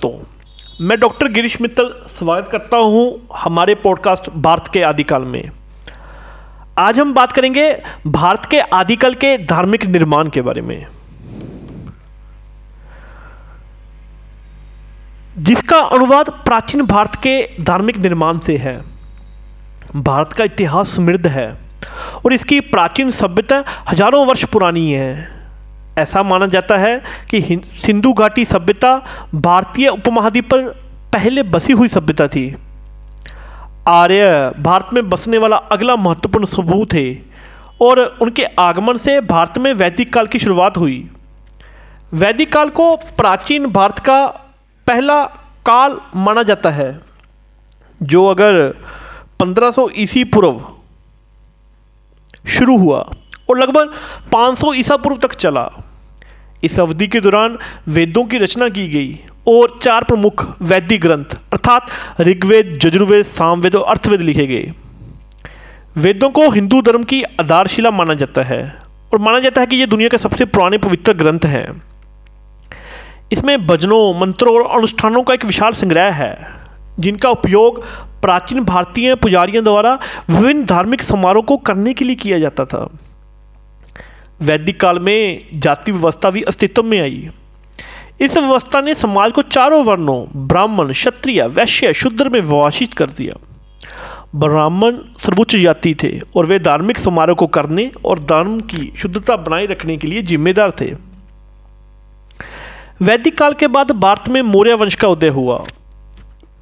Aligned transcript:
दोस्तों, 0.00 0.86
मैं 0.86 0.98
डॉक्टर 1.00 1.28
गिरीश 1.28 1.60
मित्तल 1.60 1.88
स्वागत 2.08 2.48
करता 2.52 2.76
हूँ 2.76 3.28
हमारे 3.36 3.74
पॉडकास्ट 3.74 4.28
भारत 4.36 4.64
के 4.72 4.82
आदिकाल 4.82 5.22
में। 5.22 5.50
आज 6.78 6.98
हम 6.98 7.12
बात 7.14 7.32
करेंगे 7.32 7.70
भारत 8.06 8.44
के 8.44 8.60
आदिकाल 8.60 9.14
के 9.14 9.36
धार्मिक 9.38 9.84
निर्माण 9.86 10.28
के 10.28 10.42
बारे 10.42 10.60
में। 10.60 10.86
जिसका 15.38 15.78
अनुवाद 15.78 16.30
प्राचीन 16.44 16.84
भारत 16.86 17.16
के 17.16 17.62
धार्मिक 17.62 17.96
निर्माण 17.98 18.38
से 18.38 18.56
है। 18.56 18.78
भारत 19.96 20.32
का 20.32 20.44
इतिहास 20.44 20.94
समृद्ध 20.96 21.26
है 21.26 21.48
और 22.24 22.32
इसकी 22.32 22.60
प्राचीन 22.60 23.10
सभ्यता 23.12 23.62
हज़ारों 23.88 24.26
वर्ष 24.26 24.44
पुरानी 24.44 24.90
है। 24.92 25.37
ऐसा 25.98 26.22
माना 26.22 26.46
जाता 26.46 26.76
है 26.76 26.96
कि 27.30 27.40
सिंधु 27.76 28.12
घाटी 28.12 28.44
सभ्यता 28.44 28.96
भारतीय 29.34 29.88
उपमहाद्वीप 29.88 30.50
पर 30.50 30.68
पहले 31.12 31.42
बसी 31.48 31.72
हुई 31.72 31.88
सभ्यता 31.88 32.28
थी। 32.28 32.44
आर्य 33.88 34.52
भारत 34.58 34.88
में 34.94 35.08
बसने 35.10 35.38
वाला 35.38 35.56
अगला 35.72 35.96
महत्वपूर्ण 35.96 36.46
सबूत 36.46 36.94
है 36.94 37.06
और 37.82 37.98
उनके 38.22 38.44
आगमन 38.60 38.96
से 38.96 39.20
भारत 39.20 39.58
में 39.58 39.72
वैदिक 39.74 40.12
काल 40.12 40.26
की 40.26 40.38
शुरुआत 40.38 40.76
हुई। 40.76 40.98
वैदिक 42.12 42.52
काल 42.52 42.68
को 42.70 42.94
प्राचीन 43.16 43.66
भारत 43.66 43.98
का 43.98 44.26
पहला 44.86 45.22
काल 45.66 45.98
माना 46.16 46.42
जाता 46.42 46.70
है, 46.70 46.90
जो 48.00 48.26
अगर 48.26 48.74
1500 49.40 49.88
ईसी 49.96 50.24
पूर्व 50.26 50.62
शुरू 52.48 52.76
हुआ 52.78 52.98
और 53.50 53.58
लगभग 53.58 53.92
500 54.32 54.72
ईसा 54.74 54.96
पूर्व 54.96 55.16
तक 55.16 55.34
चला। 55.34 55.68
इस 56.64 56.78
अवधि 56.80 57.06
के 57.06 57.20
दौरान 57.20 57.58
वेदों 57.88 58.24
की 58.24 58.38
रचना 58.38 58.68
की 58.68 58.86
गई 58.88 59.18
और 59.48 59.78
चार 59.82 60.04
प्रमुख 60.04 60.44
वैदिक 60.62 61.00
ग्रंथ, 61.00 61.36
अर्थात 61.52 61.86
ऋग्वेद, 62.20 62.78
यजुर्वेद, 62.84 63.24
सामवेद 63.24 63.74
और 63.74 63.90
अर्थवेद 63.90 64.20
लिखे 64.20 64.46
गए। 64.46 64.72
वेदों 65.96 66.30
को 66.30 66.48
हिंदू 66.50 66.80
धर्म 66.82 67.02
की 67.02 67.22
आधारशिला 67.22 67.90
माना 67.90 68.14
जाता 68.14 68.42
है 68.42 68.62
और 69.12 69.18
माना 69.18 69.38
जाता 69.40 69.60
है 69.60 69.66
कि 69.66 69.76
ये 69.76 69.86
दुनिया 69.86 70.08
के 70.08 70.18
सबसे 70.18 70.44
पुराने 70.44 70.78
पवित्र 70.78 71.12
ग्रंथ 71.12 71.44
हैं। 71.44 71.82
इसमें 73.32 73.66
भजनों, 73.66 74.20
मंत्रों 74.20 74.54
और 74.54 74.78
अनुष्ठानों 74.78 75.22
का 75.22 75.34
एक 75.34 75.44
विशाल 75.44 75.72
संग्रह 75.72 76.12
है, 76.12 76.36
जिनका 77.00 77.30
उपयोग 77.30 77.82
प्राचीन 78.22 78.64
भारतीय 78.64 79.14
पुजारियों 79.14 79.64
द्वारा 79.64 79.98
विभिन्न 80.30 80.64
धार्मिक 80.64 81.02
समारोह 81.02 81.42
को 81.42 81.56
करने 81.56 81.94
के 81.94 82.04
लिए 82.04 82.16
किया 82.16 82.38
जाता 82.38 82.64
था। 82.64 82.88
वैदिक 84.42 84.80
काल 84.80 84.98
में 84.98 85.46
जाति 85.54 85.92
व्यवस्था 85.92 86.30
भी 86.30 86.42
अस्तित्व 86.42 86.82
में 86.82 87.00
आई 87.00 87.30
इस 88.20 88.36
व्यवस्था 88.36 88.80
ने 88.80 88.94
समाज 88.94 89.32
को 89.32 89.42
चारों 89.42 89.84
वर्णों, 89.84 90.46
ब्राह्मण, 90.48 90.92
क्षत्रिय, 90.92 91.46
वैश्य, 91.46 91.92
शूद्र 91.92 92.28
में 92.28 92.40
विभाषित 92.40 92.94
कर 92.94 93.10
दिया। 93.10 93.34
ब्राह्मण 94.34 94.96
सर्वोच्च 95.18 95.56
जाति 95.56 95.94
थे 95.94 96.20
और 96.36 96.46
वे 96.46 96.58
धार्मिक 96.58 96.98
समारोह 96.98 97.36
को 97.36 97.46
करने 97.46 97.90
और 98.04 98.18
धर्म 98.18 98.60
की 98.60 98.92
शुद्धता 98.96 99.36
बनाए 99.36 99.66
रखने 99.66 99.96
के 99.96 100.06
लिए 100.06 100.22
जिम्मेदार 100.22 100.70
थे। 100.70 100.92
वैदिक 103.02 103.38
काल 103.38 103.52
के 103.52 103.66
बाद 103.66 103.90
भारत 103.90 104.28
में 104.28 104.42
मौर्य 104.42 104.74
वंश 104.74 104.94
का 104.94 105.08
उदय 105.08 105.28
हुआ। 105.28 105.64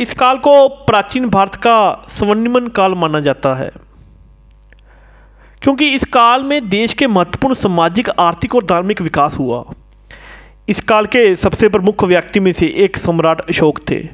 इस 0.00 0.10
काल 0.10 0.36
को 0.36 0.68
प्राचीन 0.68 1.28
भारत 1.28 1.54
का 1.54 2.06
स्वर्णिमन 2.18 2.66
काल 2.66 2.94
माना 2.94 3.20
जाता 3.20 3.54
है। 3.54 3.70
क्योंकि 5.64 5.88
इस 5.88 6.04
काल 6.04 6.42
में 6.42 6.68
देश 6.68 6.94
के 6.94 7.06
महत्वपूर्ण 7.06 7.54
सामाजिक, 7.54 8.08
आर्थिक 8.10 8.54
और 8.54 8.64
धार्मिक 8.64 9.00
विकास 9.00 9.36
हुआ। 9.38 9.64
इस 10.68 10.80
काल 10.80 11.06
के 11.06 11.36
सबसे 11.36 11.68
प्रमुख 11.68 12.04
व्यक्ति 12.04 12.40
में 12.40 12.52
से 12.52 12.66
एक 12.76 12.96
सम्राट 12.96 13.40
अशोक 13.40 13.78
थे, 13.90 14.08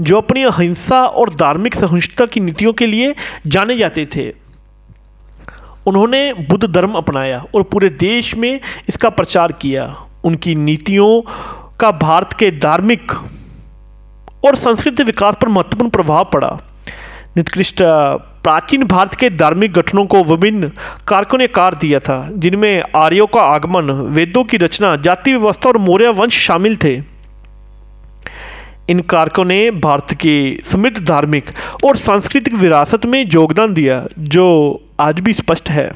जो 0.00 0.16
अपनी 0.16 0.42
अहिंसा 0.42 1.04
और 1.06 1.34
धार्मिक 1.34 1.74
सहिष्णुता 1.74 2.26
की 2.26 2.40
नीतियों 2.40 2.72
के 2.72 2.86
लिए 2.86 3.14
जाने 3.46 3.76
जाते 3.76 4.06
थे। 4.06 4.28
उन्होंने 5.86 6.32
बुद्ध 6.32 6.64
धर्म 6.64 6.92
अपनाया 6.92 7.44
और 7.54 7.62
पूरे 7.62 7.88
देश 7.88 8.34
में 8.34 8.60
इसका 8.88 9.10
प्रचार 9.10 9.52
किया। 9.52 9.84
उनकी 10.24 10.54
नीतियों 10.54 11.20
का 11.80 11.90
भारत 11.90 12.32
के 12.32 12.50
धार्मिक 12.50 13.12
और 14.44 14.56
सांस्कृतिक 14.56 15.06
विकास 15.06 15.34
पर 15.42 15.48
महत्वपूर्ण 15.48 15.90
प्रभाव 15.90 16.30
पड़ा। 16.32 16.58
निकृष्ट, 17.36 17.76
प्राचीन 18.42 18.84
भारत 18.84 19.14
के 19.14 19.30
धार्मिक 19.30 19.72
गठनों 19.72 20.06
को 20.06 20.24
विभिन्न 20.24 20.72
कारकों 21.08 21.38
ने 21.38 21.46
कार 21.46 21.74
दिया 21.74 22.00
था, 22.00 22.30
जिनमें 22.32 22.82
आर्यों 22.96 23.26
का 23.26 23.40
आगमन, 23.40 23.90
वेदों 23.90 24.44
की 24.44 24.56
रचना, 24.56 24.96
जाति 24.96 25.32
व्यवस्था 25.32 25.68
और 25.68 25.78
मौर्य 25.78 26.08
वंश 26.08 26.38
शामिल 26.38 26.76
थे। 26.76 27.02
इन 28.88 29.00
कारकों 29.00 29.44
ने 29.44 29.70
भारत 29.70 30.14
की 30.14 30.60
समृद्ध 30.64 31.04
धार्मिक 31.04 31.50
और 31.84 31.96
सांस्कृतिक 31.96 32.54
विरासत 32.54 33.06
में 33.06 33.26
योगदान 33.32 33.74
दिया, 33.74 34.06
जो 34.18 34.80
आज 35.00 35.20
भी 35.20 35.34
स्पष्ट 35.34 35.70
है। 35.70 35.92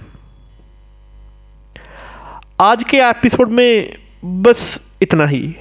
आज 2.60 2.84
के 2.84 2.96
एपिसोड 2.96 3.50
में 3.50 3.96
बस 4.24 4.80
इतना 5.02 5.26
ही। 5.26 5.54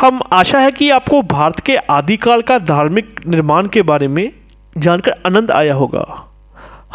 हम 0.00 0.20
आशा 0.32 0.58
है 0.58 0.72
कि 0.72 0.90
आपको 0.90 1.22
भारत 1.22 1.60
के 1.60 1.76
आदिकाल 1.76 2.42
का 2.42 2.58
धार्मिक 2.58 3.20
निर्माण 3.26 3.66
के 3.66 3.82
बारे 3.82 4.08
में 4.08 4.32
जानकर 4.78 5.10
आनंद 5.26 5.50
आया 5.50 5.74
होगा। 5.74 6.32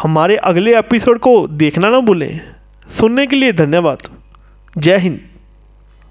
हमारे 0.02 0.36
अगले 0.36 0.78
एपिसोड 0.78 1.18
को 1.18 1.48
देखना 1.48 1.90
ना 1.90 2.00
भूलें। 2.00 2.40
सुनने 2.88 3.26
के 3.26 3.36
लिए 3.36 3.52
धन्यवाद। 3.52 3.98
जय 4.78 4.96
हिंद। 4.96 5.20